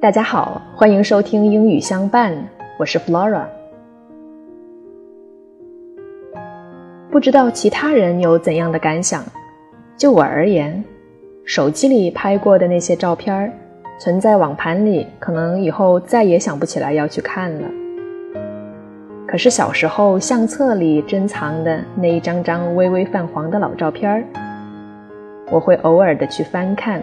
[0.00, 2.32] 大家好，欢迎收听英语相伴，
[2.78, 3.46] 我是 Flora。
[7.10, 9.24] 不知道其他人有怎样的感想？
[9.96, 10.84] 就我而言，
[11.44, 13.52] 手机里拍过的那些照片，
[13.98, 17.68] 存在网盘里，可能以后再也想不起来要去看了。
[19.26, 24.24] 可是小时候相册里珍藏的那一张张微微泛黄的老照片，
[25.50, 27.02] 我会偶尔的去翻看。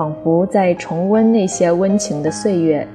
[0.00, 2.88] 仿佛在重温那些温情的岁月，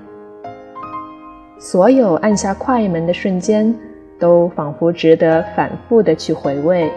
[1.59, 3.72] 所有按下快门的瞬间，
[4.18, 6.91] 都仿佛值得反复的去回味。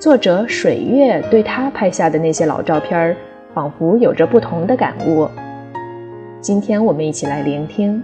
[0.00, 3.16] 作者水月对他拍下的那些老照片，
[3.54, 5.28] 仿佛有着不同的感悟。
[6.40, 8.02] 今天我们一起来聆听。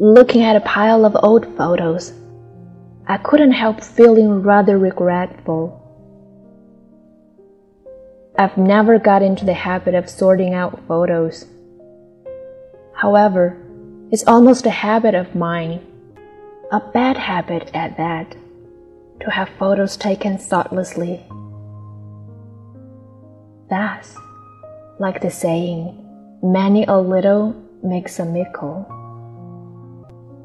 [0.00, 2.12] Looking at a pile of old photos,
[3.08, 5.74] I couldn't help feeling rather regretful.
[8.38, 11.46] I've never got into the habit of sorting out photos.
[12.94, 13.56] However,
[14.12, 15.84] it's almost a habit of mine,
[16.70, 18.36] a bad habit at that,
[19.20, 21.24] to have photos taken thoughtlessly.
[23.70, 24.16] Thus,
[24.98, 26.04] like the saying,
[26.42, 28.86] many a little makes a mickle.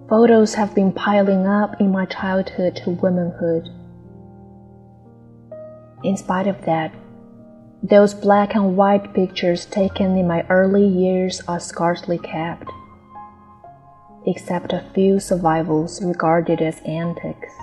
[0.09, 3.69] Photos have been piling up in my childhood to womanhood.
[6.03, 6.93] In spite of that,
[7.81, 12.69] those black and white pictures taken in my early years are scarcely kept,
[14.25, 17.53] except a few survivals regarded as antiques.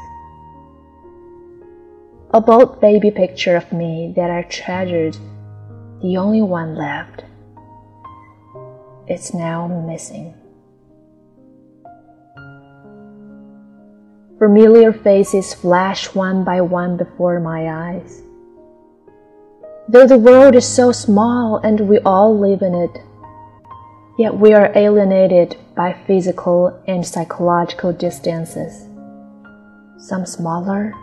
[2.32, 5.16] A bold baby picture of me that I treasured,
[6.00, 7.24] the only one left.
[9.08, 10.32] It's now missing.
[14.38, 18.22] Familiar faces flash one by one before my eyes.
[19.88, 22.97] Though the world is so small and we all live in it,
[24.16, 28.86] yet we are alienated by physical and psychological distances,
[29.98, 30.94] some smaller,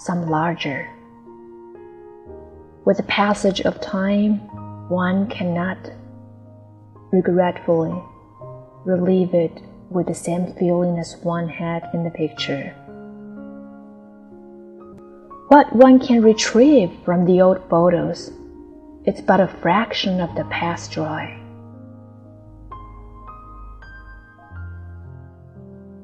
[0.00, 0.88] some larger.
[2.86, 4.38] With the passage of time,
[4.88, 5.76] one cannot
[7.12, 8.02] regretfully
[8.86, 9.60] relieve it
[9.90, 12.74] with the same feeling as one had in the picture.
[15.48, 18.32] What one can retrieve from the old photos,
[19.04, 21.39] it's but a fraction of the past joy.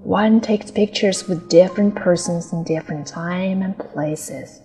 [0.06, 4.60] One takes pictures with different persons in different time and places.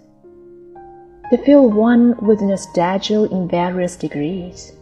[1.32, 4.74] They fill one with nostalgia in various degrees.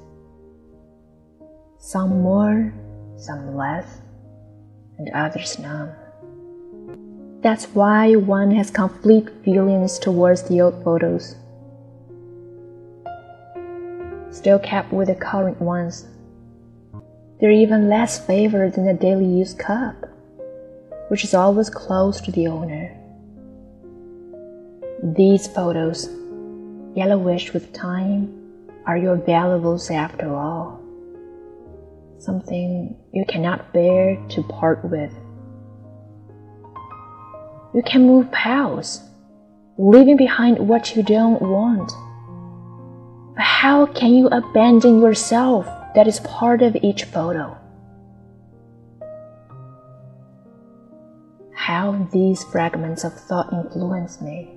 [1.77, 2.73] Some more,
[3.15, 4.01] some less
[4.97, 5.93] and others none.
[7.39, 11.37] That's why one has conflict feelings towards the old photos,
[14.29, 16.05] still kept with the current ones.
[17.39, 20.08] They're even less favored than a daily use cup,
[21.09, 22.95] which is always close to the owner.
[25.03, 26.09] These photos,
[26.95, 28.33] yellowish with time,
[28.85, 30.79] are your valuables after all
[32.19, 35.13] something you cannot bear to part with.
[37.73, 39.01] You can move house,
[39.77, 41.91] leaving behind what you don't want.
[43.35, 45.65] But how can you abandon yourself
[45.95, 47.57] that is part of each photo?
[51.59, 54.49] How these fragments of thought influence me.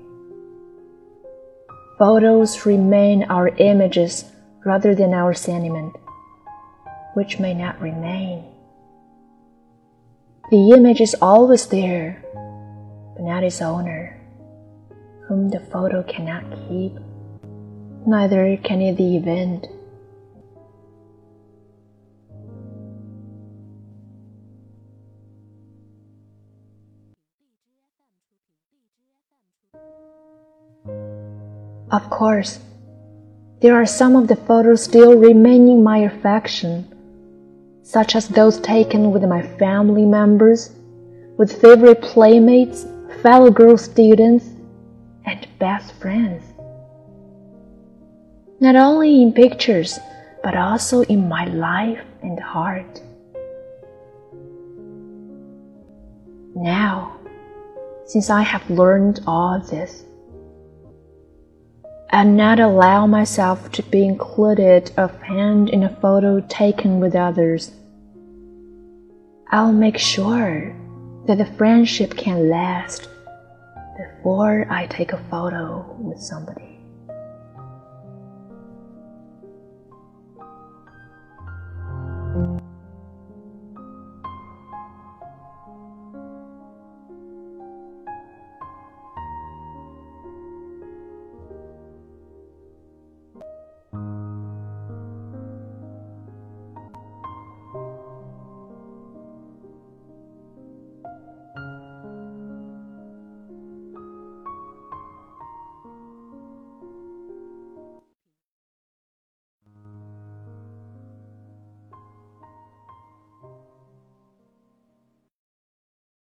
[1.99, 4.25] Photos remain our images
[4.65, 5.97] rather than our sentiment
[7.15, 8.45] which may not remain.
[10.51, 12.23] The image is always there,
[13.15, 14.17] but not its owner,
[15.27, 16.93] whom the photo cannot keep,
[18.07, 19.67] neither can it the event.
[31.93, 32.59] Of course,
[33.61, 36.89] there are some of the photos still remaining my affection
[37.83, 40.71] such as those taken with my family members,
[41.37, 42.87] with favorite playmates,
[43.23, 44.47] fellow girl students,
[45.27, 46.43] and best friends.
[48.61, 49.99] Not only in pictures,
[50.43, 53.03] but also in my life and heart.
[56.55, 57.17] Now,
[58.07, 60.05] since I have learned all this,
[62.15, 67.73] I'll not allow myself to be included offhand in a photo taken with others.
[69.49, 70.77] I'll make sure
[71.27, 73.09] that the friendship can last
[73.97, 76.72] before I take a photo with somebody.